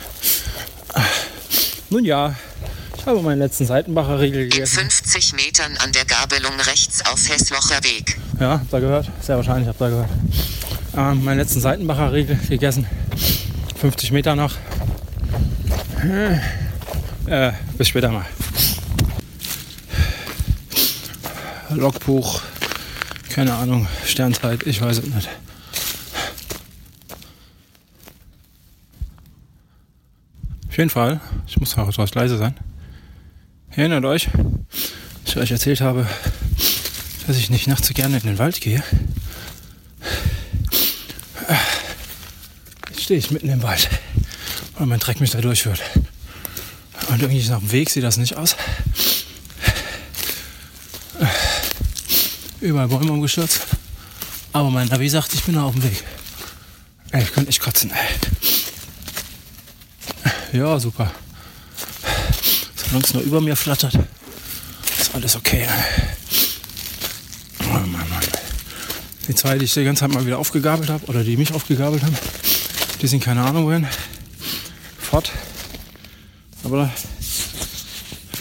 Nun 1.90 2.06
ja, 2.06 2.36
ich 2.98 3.06
habe 3.06 3.22
meinen 3.22 3.40
letzten 3.40 3.66
Seitenbacher 3.66 4.22
Riegel 4.22 4.44
In 4.44 4.50
gegessen. 4.50 4.80
50 4.80 5.34
Metern 5.34 5.76
an 5.84 5.92
der 5.92 6.06
Gabelung 6.06 6.58
rechts 6.62 7.06
auf 7.06 7.28
Hesslocher 7.28 7.84
Weg. 7.84 8.18
Ja, 8.40 8.52
habt 8.52 8.74
ihr 8.74 8.80
gehört? 8.80 9.10
Sehr 9.20 9.36
wahrscheinlich, 9.36 9.68
habt 9.68 9.82
ihr 9.82 9.90
gehört. 9.90 10.10
Ähm, 10.96 11.22
meinen 11.26 11.40
letzten 11.40 11.60
Seitenbacher 11.60 12.14
Riegel 12.14 12.40
gegessen. 12.48 12.88
50 13.82 14.12
Meter 14.12 14.38
noch. 14.38 14.56
Äh, 17.26 17.52
bis 17.78 17.90
später 17.90 18.10
mal. 18.10 18.26
Logbuch, 21.78 22.42
keine 23.30 23.56
Ahnung, 23.56 23.88
Sternzeit, 24.06 24.66
ich 24.66 24.82
weiß 24.82 24.98
es 24.98 25.06
nicht. 25.06 25.30
Auf 30.70 30.78
jeden 30.78 30.90
Fall, 30.90 31.22
ich 31.48 31.58
muss 31.60 31.78
auch 31.78 31.88
etwas 31.88 32.14
leise 32.14 32.38
sein. 32.38 32.56
Erinnert 33.72 34.06
euch, 34.06 34.30
dass 35.24 35.36
ich 35.36 35.38
euch 35.38 35.52
erzählt 35.52 35.82
habe, 35.82 36.08
dass 37.28 37.38
ich 37.38 37.50
nicht 37.50 37.68
nachts 37.68 37.88
so 37.88 37.94
gerne 37.94 38.18
in 38.18 38.24
den 38.24 38.40
Wald 38.40 38.60
gehe. 38.62 38.84
Jetzt 42.90 43.04
stehe 43.04 43.20
ich 43.20 43.32
mitten 43.32 43.50
im 43.50 43.62
Wald, 43.64 43.90
weil 44.78 44.88
mein 44.88 45.00
Dreck 45.00 45.20
mich 45.20 45.32
da 45.32 45.42
durchführt. 45.42 45.82
Und 47.10 47.22
irgendwie 47.22 47.48
nach 47.50 47.60
dem 47.60 47.72
Weg 47.72 47.90
sieht 47.90 48.04
das 48.04 48.18
nicht 48.18 48.36
aus. 48.36 48.56
Überall 52.60 52.88
Bäume 52.88 53.12
umgestürzt. 53.12 53.62
Aber 54.54 54.72
mein 54.72 54.88
Navi 54.88 55.10
sagt, 55.10 55.34
ich 55.34 55.44
bin 55.44 55.56
noch 55.56 55.66
auf 55.66 55.74
dem 55.74 55.84
Weg. 55.84 56.04
Ey, 57.12 57.22
ich 57.22 57.32
könnte 57.32 57.50
nicht 57.50 57.62
kotzen. 57.62 57.92
Ey. 57.92 57.98
Ja, 60.60 60.80
super. 60.80 61.12
Solange 62.76 63.04
es 63.04 63.14
nur 63.14 63.24
über 63.24 63.42
mir 63.42 63.56
flattert, 63.56 63.94
ist 65.00 65.14
alles 65.14 65.36
okay. 65.36 65.68
Oh 67.64 67.66
Mann, 67.66 67.92
Mann. 67.92 68.08
Die 69.28 69.36
zwei, 69.36 69.58
die 69.58 69.66
ich 69.66 69.74
die 69.74 69.84
ganze 69.84 70.00
Zeit 70.02 70.14
mal 70.14 70.26
wieder 70.26 70.40
aufgegabelt 70.40 70.90
habe, 70.90 71.06
oder 71.08 71.24
die 71.24 71.38
mich 71.38 71.54
aufgegabelt 71.54 72.02
haben, 72.02 72.18
die 73.02 73.08
sind 73.08 73.24
keine 73.24 73.44
Ahnung 73.44 73.66
wohin. 73.66 73.86
Fort. 74.98 75.32
Aber 76.64 76.90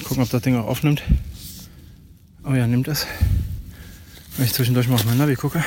gucken, 0.05 0.23
ob 0.23 0.31
das 0.31 0.43
Ding 0.43 0.57
auch 0.57 0.67
aufnimmt. 0.67 1.03
Oh 2.45 2.55
ja, 2.55 2.67
nimmt 2.67 2.89
es. 2.89 3.07
Wenn 4.37 4.45
ich 4.45 4.53
zwischendurch 4.53 4.87
mal 4.89 4.97
auf 4.97 5.05
mein 5.05 5.17
Navi 5.17 5.35
gucke. 5.35 5.65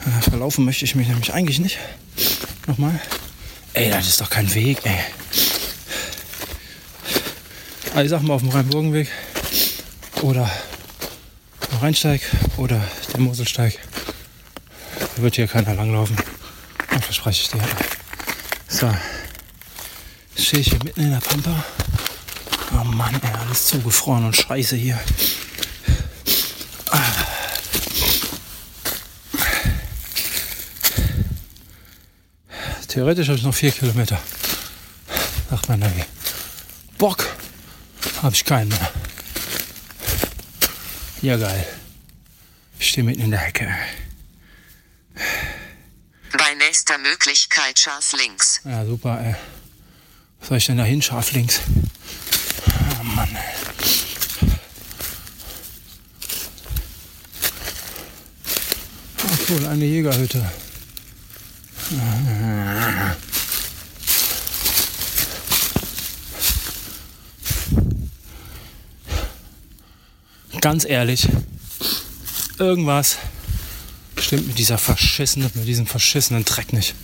Äh, 0.00 0.22
Verlaufen 0.28 0.64
möchte 0.64 0.84
ich 0.84 0.94
mich 0.94 1.08
nämlich 1.08 1.32
eigentlich 1.32 1.58
nicht. 1.58 1.78
Nochmal. 2.66 3.00
Ey, 3.72 3.90
das 3.90 4.06
ist 4.08 4.20
doch 4.20 4.28
kein 4.28 4.52
Weg, 4.54 4.78
ey. 4.84 4.98
Also 7.94 8.02
ich 8.04 8.10
sag 8.10 8.22
mal 8.22 8.34
auf 8.34 8.42
dem 8.42 8.50
Rheinburgenweg 8.50 9.08
oder 10.20 10.50
am 11.70 11.78
Rheinsteig 11.78 12.20
oder 12.56 12.80
der 13.12 13.20
Moselsteig. 13.20 13.78
Da 15.16 15.22
wird 15.22 15.36
hier 15.36 15.46
keiner 15.46 15.74
langlaufen. 15.74 16.16
Das 16.90 17.04
verspreche 17.04 17.42
ich 17.42 17.48
dir. 17.50 17.62
So. 18.68 18.94
Stehe 20.36 20.60
ich 20.60 20.68
hier 20.68 20.82
mitten 20.84 21.00
in 21.00 21.10
der 21.10 21.20
Pampa. 21.20 21.64
Oh 22.72 22.84
Mann, 22.84 23.14
ey, 23.22 23.30
alles 23.40 23.66
zugefroren 23.66 24.26
und 24.26 24.36
scheiße 24.36 24.76
hier. 24.76 24.98
Theoretisch 32.94 33.26
habe 33.26 33.36
ich 33.36 33.42
noch 33.42 33.52
vier 33.52 33.72
Kilometer. 33.72 34.20
Mein 35.66 35.80
Navi. 35.80 36.04
Bock 36.96 37.26
habe 38.22 38.32
ich 38.32 38.44
keinen 38.44 38.68
mehr. 38.68 38.92
Ja, 41.20 41.36
geil. 41.36 41.66
Ich 42.78 42.90
stehe 42.90 43.02
mitten 43.02 43.22
in 43.22 43.32
der 43.32 43.40
Hecke. 43.40 43.68
Bei 46.38 46.54
nächster 46.54 46.96
Möglichkeit 46.98 47.80
scharf 47.80 48.12
links. 48.12 48.60
Ja, 48.64 48.86
super, 48.86 49.20
ey. 49.20 49.34
Was 50.38 50.48
soll 50.50 50.58
ich 50.58 50.66
denn 50.66 50.76
da 50.76 50.84
hin? 50.84 51.02
Scharf 51.02 51.32
links. 51.32 51.62
Oh 53.00 53.02
Mann, 53.02 53.34
ey. 53.34 53.54
Oh, 59.24 59.36
cool, 59.48 59.66
eine 59.66 59.84
Jägerhütte. 59.84 60.48
Ganz 70.60 70.86
ehrlich, 70.86 71.28
irgendwas 72.58 73.18
stimmt 74.18 74.46
mit 74.46 74.58
dieser 74.58 74.78
verschissenen, 74.78 75.50
mit 75.52 75.66
diesem 75.66 75.86
verschissenen 75.86 76.44
Dreck 76.46 76.72
nicht. 76.72 76.94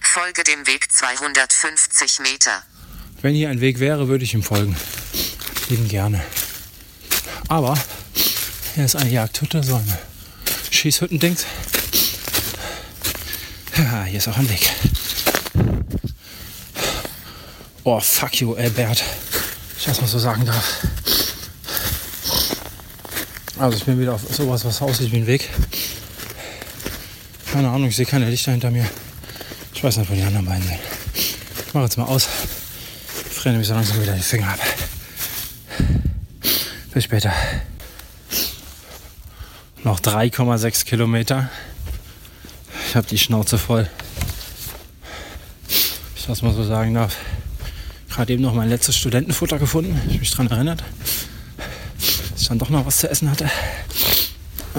Folge 0.00 0.44
dem 0.44 0.66
Weg 0.66 0.90
250 0.90 2.20
Meter. 2.20 2.62
Wenn 3.20 3.34
hier 3.34 3.50
ein 3.50 3.60
Weg 3.60 3.80
wäre, 3.80 4.08
würde 4.08 4.24
ich 4.24 4.32
ihm 4.32 4.42
folgen. 4.42 4.74
Lieben 5.68 5.88
gerne. 5.88 6.22
Aber 7.48 7.78
hier 8.74 8.84
ist 8.84 8.96
eine 8.96 9.10
Jagdhütte, 9.10 9.62
so 9.62 9.76
eine 9.76 9.98
Schießhüttendings. 10.70 11.44
Ja, 13.76 14.04
hier 14.04 14.18
ist 14.18 14.28
auch 14.28 14.36
ein 14.36 14.48
Weg. 14.48 14.70
Oh, 17.84 18.00
fuck 18.00 18.40
you, 18.40 18.54
ey, 18.54 18.70
Bert. 18.70 19.02
Ich 19.78 19.84
das 19.84 20.00
mal 20.00 20.06
so 20.06 20.18
sagen 20.18 20.44
darf. 20.44 20.86
Also 23.58 23.76
ich 23.76 23.84
bin 23.84 23.98
wieder 23.98 24.14
auf 24.14 24.22
sowas, 24.30 24.64
was 24.64 24.80
aussieht 24.80 25.12
wie 25.12 25.16
ein 25.16 25.26
Weg. 25.26 25.48
Keine 27.52 27.68
Ahnung, 27.68 27.88
ich 27.88 27.96
sehe 27.96 28.06
keine 28.06 28.28
Lichter 28.28 28.52
hinter 28.52 28.70
mir. 28.70 28.88
Ich 29.74 29.82
weiß 29.82 29.96
nicht, 29.96 30.10
wo 30.10 30.14
die 30.14 30.22
anderen 30.22 30.46
beiden 30.46 30.62
sind. 30.62 30.78
Ich 31.14 31.74
mache 31.74 31.84
jetzt 31.84 31.98
mal 31.98 32.04
aus. 32.04 32.26
Ich 33.30 33.36
friere 33.36 33.52
nämlich 33.52 33.68
so 33.68 33.74
langsam 33.74 34.00
wieder 34.00 34.14
die 34.14 34.22
Finger 34.22 34.48
ab. 34.48 34.60
Bis 36.98 37.04
später. 37.04 37.32
Noch 39.84 40.00
3,6 40.00 40.84
Kilometer. 40.84 41.48
Ich 42.88 42.96
habe 42.96 43.06
die 43.06 43.18
Schnauze 43.18 43.56
voll. 43.56 43.88
Ich 46.16 46.26
das 46.26 46.42
mal 46.42 46.52
so 46.52 46.64
sagen 46.64 46.94
darf. 46.94 47.14
Gerade 48.10 48.32
eben 48.32 48.42
noch 48.42 48.52
mein 48.52 48.68
letztes 48.68 48.96
Studentenfutter 48.96 49.60
gefunden. 49.60 49.96
Ich 50.10 50.18
mich 50.18 50.32
daran 50.32 50.48
erinnert. 50.48 50.82
Dass 52.32 52.42
ich 52.42 52.48
dann 52.48 52.58
doch 52.58 52.68
noch 52.68 52.84
was 52.84 52.96
zu 52.96 53.08
essen 53.08 53.30
hatte. 53.30 53.44
Äh, 53.44 54.78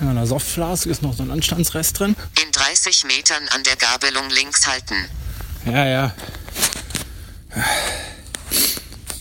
in 0.00 0.08
einer 0.08 0.26
Softflask 0.26 0.86
ist 0.86 1.00
noch 1.00 1.14
so 1.14 1.22
ein 1.22 1.30
Anstandsrest 1.30 1.96
drin. 1.96 2.16
In 2.44 2.50
30 2.50 3.04
Metern 3.04 3.46
an 3.54 3.62
der 3.62 3.76
Gabelung 3.76 4.30
links 4.30 4.66
halten. 4.66 4.96
Ja, 5.64 5.86
ja. 5.86 6.12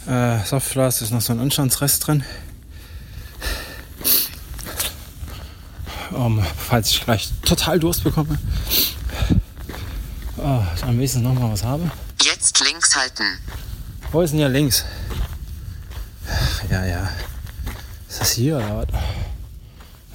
Äh, 0.10 0.44
Softflask 0.44 1.04
ist 1.04 1.12
noch 1.12 1.22
so 1.22 1.34
ein 1.34 1.40
Anstandsrest 1.40 2.08
drin. 2.08 2.24
Um, 6.10 6.44
falls 6.58 6.90
ich 6.90 7.02
gleich 7.02 7.30
total 7.46 7.80
Durst 7.80 8.04
bekomme. 8.04 8.40
Oh, 10.38 10.64
am 10.82 10.98
wenigstens 10.98 11.22
noch 11.22 11.36
mal 11.36 11.52
was 11.52 11.64
habe. 11.64 11.92
Jetzt 12.22 12.60
links 12.66 12.96
halten. 12.96 13.38
Wo 14.12 14.22
ist 14.22 14.32
denn 14.32 14.40
hier 14.40 14.50
links? 14.50 14.84
Ach, 16.28 16.64
ja, 16.72 16.86
ja. 16.86 17.10
Ist 18.10 18.22
das 18.22 18.32
hier 18.32 18.58
oder 18.58 18.78
was? 18.78 18.88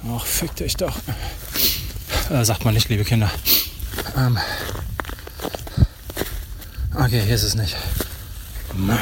Ach, 0.09 0.25
fick 0.25 0.53
dich 0.57 0.75
doch. 0.75 0.97
Äh, 2.29 2.43
sagt 2.43 2.65
man 2.65 2.73
nicht, 2.73 2.89
liebe 2.89 3.05
Kinder. 3.05 3.31
Ähm. 4.17 4.37
Okay, 6.93 7.21
hier 7.21 7.35
ist 7.35 7.43
es 7.43 7.55
nicht. 7.55 7.77
Mann. 8.73 8.99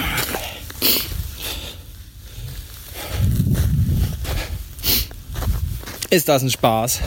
Ist 6.14 6.30
das 6.30 6.44
ein 6.44 6.52
Spaß? 6.52 7.00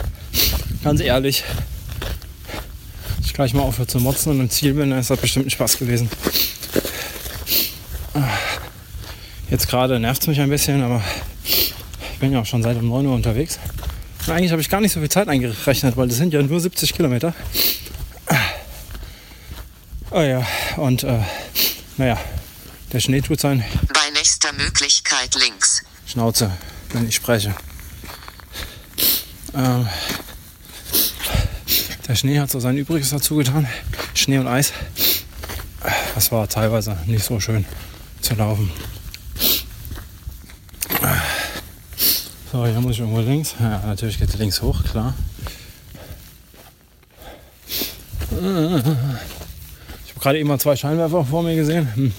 Ganz 0.82 1.00
ehrlich. 1.00 1.44
Ich 3.24 3.32
gleich 3.32 3.54
mal 3.54 3.62
aufhöre 3.62 3.86
zu 3.86 4.00
motzen 4.00 4.32
und 4.32 4.40
im 4.40 4.50
Ziel 4.50 4.74
bin, 4.74 4.90
dann 4.90 4.98
ist 4.98 5.10
das 5.10 5.20
bestimmt 5.20 5.46
ein 5.46 5.50
Spaß 5.50 5.78
gewesen. 5.78 6.10
Jetzt 9.48 9.68
gerade 9.68 10.00
nervt 10.00 10.22
es 10.22 10.26
mich 10.26 10.40
ein 10.40 10.50
bisschen, 10.50 10.82
aber 10.82 11.04
ich 11.44 12.18
bin 12.18 12.32
ja 12.32 12.40
auch 12.40 12.46
schon 12.46 12.64
seit 12.64 12.78
um 12.78 12.88
9 12.88 13.06
Uhr 13.06 13.14
unterwegs. 13.14 13.60
Und 14.26 14.32
eigentlich 14.32 14.50
habe 14.50 14.60
ich 14.60 14.68
gar 14.68 14.80
nicht 14.80 14.90
so 14.90 14.98
viel 14.98 15.08
Zeit 15.08 15.28
eingerechnet, 15.28 15.96
weil 15.96 16.08
das 16.08 16.16
sind 16.16 16.34
ja 16.34 16.42
nur 16.42 16.58
70 16.58 16.92
Kilometer. 16.92 17.32
Oh 20.10 20.20
ja, 20.20 20.44
und 20.78 21.04
äh, 21.04 21.20
naja, 21.96 22.18
der 22.92 22.98
Schnee 22.98 23.20
tut 23.20 23.38
sein 23.38 23.62
Bei 23.86 24.10
nächster 24.14 24.52
Möglichkeit 24.54 25.32
links. 25.36 25.84
Schnauze, 26.08 26.50
wenn 26.92 27.06
ich 27.08 27.14
spreche. 27.14 27.54
Ähm, 29.56 29.88
der 32.06 32.14
Schnee 32.14 32.38
hat 32.38 32.50
so 32.50 32.60
sein 32.60 32.76
Übriges 32.76 33.10
dazu 33.10 33.36
getan. 33.36 33.66
Schnee 34.14 34.38
und 34.38 34.46
Eis. 34.46 34.72
Das 36.14 36.30
war 36.30 36.48
teilweise 36.48 36.96
nicht 37.06 37.24
so 37.24 37.40
schön 37.40 37.64
zu 38.20 38.34
laufen. 38.34 38.70
So, 42.52 42.66
hier 42.66 42.80
muss 42.80 42.92
ich 42.92 43.00
irgendwo 43.00 43.20
links. 43.20 43.54
Ja, 43.58 43.82
natürlich 43.86 44.18
geht 44.18 44.28
es 44.28 44.36
links 44.36 44.62
hoch, 44.62 44.84
klar. 44.84 45.14
Ich 48.30 48.36
habe 48.36 50.20
gerade 50.20 50.38
eben 50.38 50.48
mal 50.48 50.60
zwei 50.60 50.76
Scheinwerfer 50.76 51.24
vor 51.24 51.42
mir 51.42 51.56
gesehen. 51.56 51.94
Hm. 51.94 52.12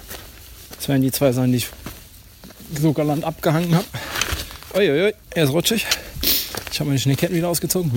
Das 0.75 0.87
werden 0.87 1.01
die 1.01 1.11
zwei 1.11 1.31
sein, 1.31 1.51
die 1.51 1.57
ich 1.57 1.67
so 2.79 2.93
galant 2.93 3.23
abgehangen 3.23 3.75
habe. 3.75 3.85
Uiuiui, 4.75 5.13
er 5.31 5.43
ist 5.43 5.51
rutschig. 5.51 5.85
Ich 6.77 6.79
habe 6.79 6.89
meine 6.89 6.99
Schneeketten 6.99 7.35
wieder 7.35 7.49
ausgezogen. 7.49 7.91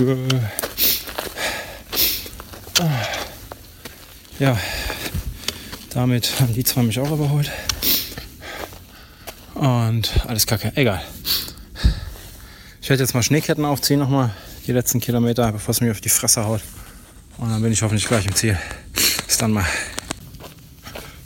Ja, 4.38 4.58
damit 5.90 6.40
haben 6.40 6.54
die 6.54 6.64
zwei 6.64 6.82
mich 6.82 6.98
auch 6.98 7.12
überholt. 7.12 7.50
Und 9.52 10.10
alles 10.26 10.46
kacke. 10.46 10.72
Egal. 10.76 11.02
Ich 12.80 12.88
werde 12.88 13.02
jetzt 13.02 13.12
mal 13.12 13.22
Schneeketten 13.22 13.66
aufziehen, 13.66 14.00
nochmal 14.00 14.30
die 14.66 14.72
letzten 14.72 14.98
Kilometer, 14.98 15.52
bevor 15.52 15.72
es 15.72 15.82
mir 15.82 15.90
auf 15.90 16.00
die 16.00 16.08
Fresse 16.08 16.46
haut. 16.46 16.62
Und 17.36 17.50
dann 17.50 17.60
bin 17.60 17.72
ich 17.72 17.82
hoffentlich 17.82 18.08
gleich 18.08 18.24
im 18.24 18.34
Ziel. 18.34 18.58
Bis 19.26 19.36
dann 19.36 19.52
mal. 19.52 19.66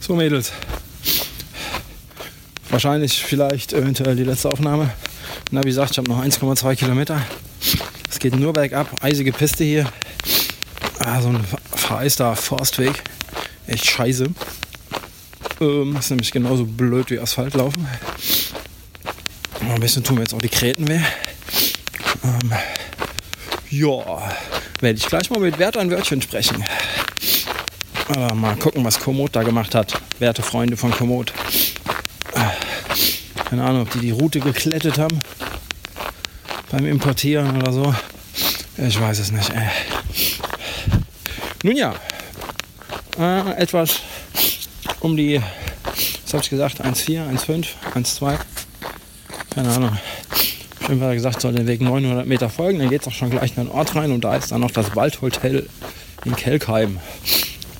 So, 0.01 0.17
Mädels. 0.17 0.51
Wahrscheinlich, 2.69 3.23
vielleicht, 3.23 3.75
eventuell 3.75 4.17
die 4.17 4.25
letzte 4.25 4.51
Aufnahme. 4.51 4.91
Na, 5.53 5.63
wie 5.63 5.69
gesagt, 5.69 5.93
ich 5.93 5.99
habe 5.99 6.09
noch 6.09 6.21
1,2 6.21 6.75
Kilometer. 6.75 7.23
Geht 8.25 8.37
nur 8.37 8.55
bergab. 8.55 9.05
Eisige 9.05 9.33
Piste 9.33 9.65
hier. 9.65 9.87
Ah, 10.99 11.21
so 11.21 11.29
ein 11.29 11.45
vereister 11.77 12.35
Forstweg. 12.35 13.03
Echt 13.67 13.85
scheiße. 13.85 14.29
Ähm, 15.61 15.95
ist 15.99 16.09
nämlich 16.09 16.33
genauso 16.33 16.65
blöd 16.65 17.11
wie 17.11 17.19
Asphalt 17.19 17.53
laufen. 17.53 17.87
Ein 19.61 19.79
bisschen 19.79 20.05
tun 20.05 20.15
mir 20.15 20.23
jetzt 20.23 20.33
auch 20.33 20.41
die 20.41 20.49
Kräten 20.49 20.89
weh. 20.89 21.01
Ähm, 22.25 22.53
ja, 23.69 24.33
werde 24.81 24.99
ich 24.99 25.05
gleich 25.07 25.29
mal 25.29 25.41
mit 25.41 25.59
Wert 25.59 25.77
ein 25.77 25.91
Wörtchen 25.91 26.23
sprechen. 26.23 26.65
Äh, 28.17 28.33
mal 28.33 28.57
gucken, 28.57 28.83
was 28.87 29.01
Komoot 29.01 29.37
da 29.37 29.43
gemacht 29.43 29.75
hat. 29.75 30.01
Werte 30.19 30.43
Freunde 30.43 30.79
von 30.79 30.93
Komoot. 30.93 31.35
Keine 33.51 33.65
Ahnung, 33.65 33.83
ob 33.83 33.91
die 33.91 33.99
die 33.99 34.13
Route 34.13 34.41
geklettet 34.41 34.97
haben. 34.97 35.21
Beim 36.71 36.87
Importieren 36.87 37.61
oder 37.61 37.71
so. 37.71 37.95
Ich 38.77 39.01
weiß 39.01 39.21
es 39.21 39.31
nicht. 39.31 39.51
Ey. 39.51 39.69
Nun 41.63 41.77
ja, 41.77 41.95
äh, 43.19 43.53
etwas 43.53 44.01
um 45.01 45.17
die, 45.17 45.41
was 46.25 46.33
habe 46.33 46.43
ich 46.43 46.51
gesagt, 46.51 46.85
1,4, 46.85 47.31
1,5, 47.31 47.67
1,2. 47.95 48.39
Keine 49.55 49.71
Ahnung. 49.71 49.99
Ich 50.81 50.89
habe 50.89 51.15
gesagt, 51.15 51.41
soll 51.41 51.53
den 51.53 51.67
Weg 51.67 51.81
900 51.81 52.27
Meter 52.27 52.51
folgen. 52.51 52.81
Dann 52.81 52.91
geht 52.91 53.03
es 53.03 53.09
auch 53.09 53.13
schon 53.13 53.31
gleich 53.31 53.57
in 53.57 53.65
den 53.65 53.73
Ort 53.73 53.95
rein 53.95 54.13
und 54.13 54.25
da 54.25 54.37
ist 54.37 54.53
dann 54.53 54.61
noch 54.61 54.71
das 54.71 54.95
Waldhotel 54.97 55.69
in 56.25 56.37
Kelkheim. 56.37 56.99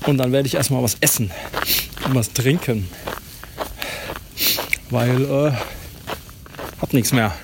Und 0.05 0.17
dann 0.17 0.31
werde 0.31 0.47
ich 0.47 0.55
erstmal 0.55 0.81
was 0.81 0.97
essen 1.01 1.31
und 2.05 2.15
was 2.15 2.31
trinken. 2.31 2.89
Weil, 4.89 5.21
äh, 5.23 5.51
hab 6.81 6.93
nichts 6.93 7.11
mehr. 7.11 7.35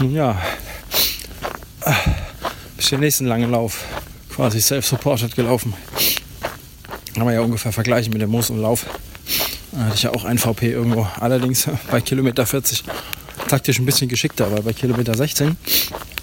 Nun 0.00 0.14
ja, 0.14 0.40
bis 2.86 2.90
den 2.90 3.00
nächsten 3.00 3.26
langen 3.26 3.50
Lauf 3.50 3.84
quasi 4.32 4.60
self-supported 4.60 5.34
gelaufen. 5.34 5.74
Kann 7.14 7.24
man 7.24 7.34
ja 7.34 7.40
ungefähr 7.40 7.72
vergleichen 7.72 8.12
mit 8.12 8.22
dem 8.22 8.30
Moos 8.30 8.48
und 8.48 8.62
Lauf. 8.62 8.86
Da 9.72 9.78
hatte 9.86 9.94
ich 9.96 10.04
ja 10.04 10.14
auch 10.14 10.24
ein 10.24 10.38
VP 10.38 10.70
irgendwo. 10.70 11.04
Allerdings 11.18 11.68
bei 11.90 12.00
Kilometer 12.00 12.46
40 12.46 12.84
taktisch 13.48 13.80
ein 13.80 13.86
bisschen 13.86 14.08
geschickter, 14.08 14.46
aber 14.46 14.62
bei 14.62 14.72
Kilometer 14.72 15.16
16, 15.16 15.56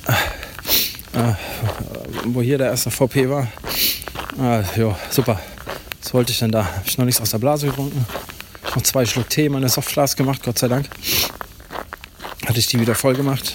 äh, 0.08 1.19
äh, 1.19 1.34
wo 2.28 2.41
hier 2.41 2.58
der 2.58 2.67
erste 2.67 2.91
VP 2.91 3.30
war, 3.30 3.49
äh, 4.39 4.63
ja, 4.80 4.97
super. 5.10 5.41
Was 6.02 6.13
wollte 6.13 6.32
ich 6.32 6.39
denn 6.39 6.52
da? 6.52 6.63
Habe 6.63 6.84
ich 6.86 6.97
noch 6.97 7.04
nichts 7.04 7.19
aus 7.19 7.32
der 7.32 7.39
Blase 7.39 7.67
getrunken. 7.67 8.06
Noch 8.73 8.84
zwei 8.84 9.06
Schluck 9.06 9.30
Tee 9.30 9.47
in 9.47 9.52
meine 9.52 9.67
Softflask 9.67 10.17
gemacht, 10.17 10.41
Gott 10.41 10.60
sei 10.60 10.69
Dank. 10.69 10.88
Hatte 12.45 12.60
ich 12.60 12.67
die 12.67 12.80
wieder 12.80 12.95
voll 12.95 13.15
gemacht. 13.15 13.54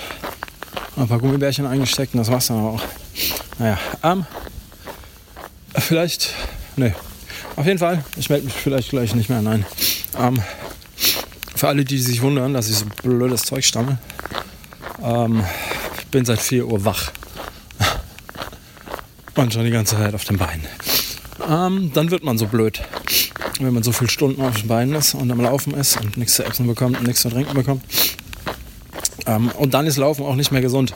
Ein 0.99 1.07
paar 1.07 1.21
Gummibärchen 1.21 1.65
eingesteckt 1.65 2.15
und 2.15 2.19
das 2.19 2.31
war's 2.31 2.49
dann 2.49 2.59
auch. 2.59 2.83
Naja, 3.61 3.79
ähm, 4.03 4.27
vielleicht, 5.77 6.35
ne, 6.77 6.93
auf 7.55 7.67
jeden 7.67 7.79
Fall, 7.79 8.05
ich 8.17 8.29
melde 8.29 8.47
mich 8.47 8.55
vielleicht 8.55 8.91
gleich 8.91 9.15
nicht 9.15 9.29
mehr, 9.29 9.41
nein. 9.41 9.65
Ähm, 10.19 10.43
für 11.55 11.69
alle, 11.69 11.85
die 11.85 11.99
sich 11.99 12.21
wundern, 12.21 12.53
dass 12.53 12.69
ich 12.69 12.77
so 12.77 12.87
blödes 13.03 13.43
Zeug 13.43 13.65
stamme, 13.65 13.99
ähm, 15.01 15.45
ich 15.99 16.07
bin 16.07 16.25
seit 16.25 16.41
4 16.41 16.67
Uhr 16.67 16.85
wach. 16.85 17.13
Und 19.37 19.53
schon 19.53 19.65
die 19.65 19.71
ganze 19.71 19.97
Zeit 19.97 20.15
auf 20.15 20.25
den 20.25 20.37
Beinen. 20.37 20.67
Ähm, 21.49 21.93
dann 21.95 22.11
wird 22.11 22.25
man 22.25 22.39
so 22.39 22.47
blöd, 22.47 22.83
wenn 23.61 23.73
man 23.73 23.85
so 23.85 23.93
viele 23.93 24.11
Stunden 24.11 24.43
auf 24.43 24.57
den 24.57 24.67
Beinen 24.67 24.97
ist 24.97 25.15
und 25.15 25.31
am 25.31 25.41
Laufen 25.41 25.75
ist 25.75 26.01
und 26.01 26.17
nichts 26.17 26.35
zu 26.35 26.45
essen 26.45 26.67
bekommt 26.67 26.99
und 26.99 27.07
nichts 27.07 27.23
zu 27.23 27.31
trinken 27.31 27.55
bekommt. 27.55 27.85
Ähm, 29.29 29.51
und 29.51 29.75
dann 29.75 29.87
ist 29.87 29.99
Laufen 29.99 30.25
auch 30.25 30.35
nicht 30.35 30.51
mehr 30.51 30.62
gesund. 30.62 30.95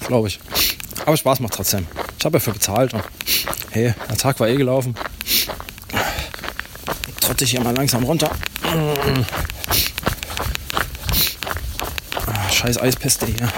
Glaube 0.00 0.28
ich. 0.28 0.40
Aber 1.06 1.16
Spaß 1.16 1.40
macht 1.40 1.54
trotzdem. 1.54 1.86
Ich 2.18 2.24
habe 2.24 2.38
dafür 2.38 2.52
bezahlt 2.52 2.92
und 2.92 3.02
hey, 3.70 3.94
der 4.08 4.16
Tag 4.16 4.38
war 4.40 4.48
eh 4.48 4.56
gelaufen. 4.56 4.94
Trotte 7.20 7.44
ich 7.44 7.52
hier 7.52 7.60
mal 7.60 7.74
langsam 7.74 8.02
runter. 8.04 8.30
Ah, 12.26 12.50
scheiß 12.50 12.78
Eispeste 12.78 13.26
hier. 13.26 13.52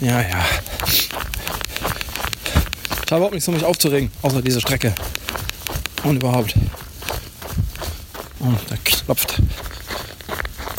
Ja, 0.00 0.20
ja. 0.20 0.44
Ich 3.04 3.12
habe 3.12 3.16
überhaupt 3.16 3.34
nichts, 3.34 3.48
um 3.48 3.54
mich 3.54 3.64
aufzuregen, 3.64 4.10
außer 4.22 4.42
diese 4.42 4.60
Strecke. 4.60 4.94
Und 6.02 6.16
überhaupt. 6.16 6.54
Und 8.40 8.58
da 8.68 8.76
klopft 8.84 9.40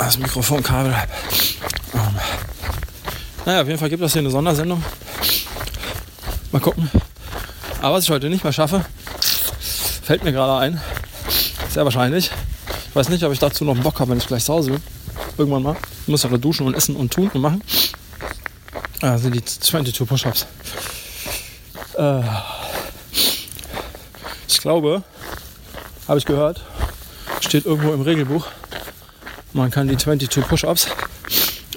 das 0.07 0.17
Mikrofonkabel. 0.19 0.95
Ähm. 1.93 1.99
Naja, 3.45 3.61
auf 3.61 3.67
jeden 3.67 3.77
Fall 3.77 3.89
gibt 3.89 4.01
es 4.01 4.13
hier 4.13 4.21
eine 4.21 4.29
Sondersendung. 4.29 4.81
Mal 6.53 6.61
gucken. 6.61 6.89
Aber 7.81 7.97
was 7.97 8.05
ich 8.05 8.09
heute 8.09 8.29
nicht 8.29 8.41
mehr 8.41 8.53
schaffe, 8.53 8.85
fällt 9.59 10.23
mir 10.23 10.31
gerade 10.31 10.61
ein. 10.61 10.81
Sehr 11.69 11.83
wahrscheinlich. 11.83 12.31
Ich 12.89 12.95
weiß 12.95 13.09
nicht, 13.09 13.21
ob 13.25 13.33
ich 13.33 13.39
dazu 13.39 13.65
noch 13.65 13.75
Bock 13.77 13.99
habe, 13.99 14.11
wenn 14.11 14.17
ich 14.17 14.27
gleich 14.27 14.45
zu 14.45 14.53
Hause 14.53 14.71
bin. 14.71 14.83
Irgendwann 15.37 15.63
mal. 15.63 15.75
Ich 16.03 16.07
muss 16.07 16.23
aber 16.23 16.37
duschen 16.37 16.65
und 16.65 16.73
essen 16.73 16.95
und 16.95 17.11
tun 17.11 17.29
und 17.33 17.41
machen. 17.41 17.61
Ah, 19.01 19.17
sind 19.17 19.35
die 19.35 19.43
22 19.43 20.07
Push-Ups. 20.07 20.45
Äh, 21.97 22.21
ich 24.47 24.61
glaube, 24.61 25.03
habe 26.07 26.17
ich 26.17 26.25
gehört, 26.25 26.63
steht 27.41 27.65
irgendwo 27.65 27.91
im 27.91 28.01
Regelbuch, 28.01 28.47
man 29.57 29.71
kann 29.71 29.87
die 29.87 29.97
22 29.97 30.47
Push-Ups 30.47 30.87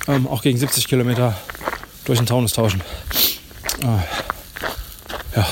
ähm, 0.07 0.29
auch 0.29 0.43
gegen 0.43 0.59
70 0.59 0.87
Kilometer 0.87 1.37
durch 2.05 2.19
den 2.19 2.27
Taunus 2.27 2.53
tauschen. 2.53 2.83
Äh, 3.81 5.37
ja. 5.37 5.47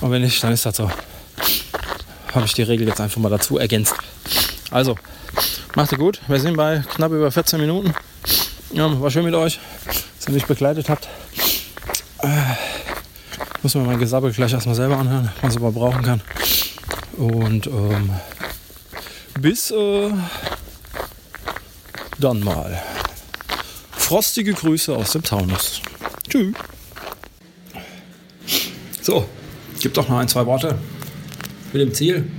Und 0.00 0.10
wenn 0.12 0.22
nicht, 0.22 0.42
dann 0.42 0.52
ist 0.52 0.64
das 0.64 0.76
so. 0.76 0.90
Habe 2.32 2.46
ich 2.46 2.54
die 2.54 2.62
Regel 2.62 2.86
jetzt 2.86 3.00
einfach 3.00 3.20
mal 3.20 3.28
dazu 3.28 3.58
ergänzt. 3.58 3.94
Also, 4.70 4.96
macht 5.74 5.92
es 5.92 5.98
gut. 5.98 6.20
Wir 6.28 6.38
sind 6.38 6.56
bei 6.56 6.84
knapp 6.94 7.10
über 7.10 7.30
14 7.30 7.60
Minuten. 7.60 7.92
Ja, 8.72 9.00
war 9.00 9.10
schön 9.10 9.24
mit 9.24 9.34
euch, 9.34 9.58
dass 9.86 10.28
ihr 10.28 10.34
mich 10.34 10.46
begleitet 10.46 10.88
habt. 10.88 11.08
Äh, 12.22 12.28
muss 13.62 13.74
man 13.74 13.86
mein 13.86 13.98
Gesabbel 13.98 14.30
gleich 14.32 14.52
erstmal 14.52 14.76
selber 14.76 14.96
anhören, 14.96 15.32
was 15.42 15.54
man 15.54 15.64
aber 15.64 15.72
brauchen 15.72 16.02
kann. 16.02 16.20
Und 17.16 17.66
ähm, 17.66 18.10
bis 19.40 19.72
äh, 19.72 20.10
dann 22.20 22.40
mal. 22.40 22.80
Frostige 23.92 24.52
Grüße 24.52 24.94
aus 24.94 25.12
dem 25.12 25.22
Taunus. 25.22 25.80
Tschüss. 26.28 26.54
So, 29.02 29.26
gibt 29.80 29.96
doch 29.96 30.08
noch 30.08 30.18
ein, 30.18 30.28
zwei 30.28 30.44
Worte 30.46 30.78
mit 31.72 31.82
dem 31.82 31.94
Ziel. 31.94 32.30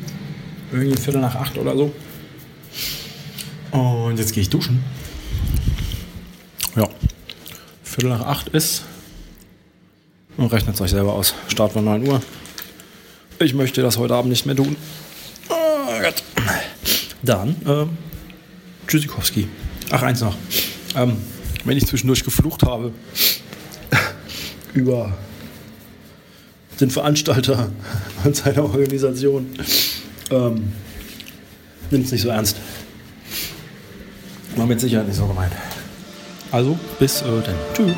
Irgendwie 0.72 0.96
Viertel 0.98 1.22
nach 1.22 1.36
acht 1.36 1.58
oder 1.58 1.76
so. 1.76 1.94
Und 3.72 4.17
jetzt 4.17 4.34
gehe 4.34 4.41
ich 4.41 4.50
duschen. 4.50 4.84
Ja. 6.76 6.88
Viertel 7.84 8.10
nach 8.10 8.26
acht 8.26 8.50
ist. 8.50 8.84
Und 10.38 10.52
rechnet 10.54 10.76
es 10.76 10.82
euch 10.82 10.91
selber 10.91 11.13
aus. 11.13 11.34
Start 11.48 11.76
war 11.76 11.82
9 11.82 12.08
Uhr. 12.08 12.22
Ich 13.39 13.54
möchte 13.54 13.82
das 13.82 13.98
heute 13.98 14.15
Abend 14.15 14.30
nicht 14.30 14.46
mehr 14.46 14.56
tun. 14.56 14.76
Oh. 15.50 15.54
Dann, 17.24 17.56
ähm, 17.65 17.98
Tschüssikowski. 18.88 19.48
Ach, 19.91 20.01
eins 20.04 20.21
noch. 20.21 20.36
Ähm, 20.95 21.17
wenn 21.65 21.77
ich 21.77 21.86
zwischendurch 21.86 22.23
geflucht 22.23 22.63
habe 22.63 22.93
über 24.73 25.17
den 26.80 26.89
Veranstalter 26.89 27.69
und 28.23 28.36
seine 28.36 28.63
Organisation, 28.63 29.47
ähm, 30.32 30.71
nimmt 31.91 32.06
es 32.06 32.12
nicht 32.13 32.21
so 32.21 32.30
ernst. 32.30 32.58
War 34.56 34.65
mit 34.65 34.80
Sicherheit 34.80 35.08
nicht 35.08 35.17
so 35.17 35.27
gemeint. 35.27 35.54
Also, 36.51 36.80
bis 36.99 37.21
äh, 37.21 37.25
dann. 37.25 37.56
Tschüss. 37.73 37.95